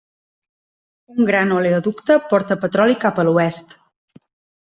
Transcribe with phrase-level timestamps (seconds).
[1.15, 3.77] Un gran oleoducte porta petroli cap a l'oest.